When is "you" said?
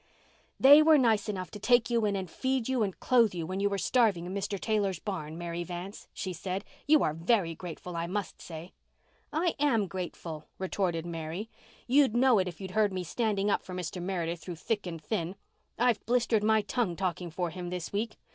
1.91-2.05, 2.67-2.81, 3.35-3.45, 3.59-3.69, 6.87-7.03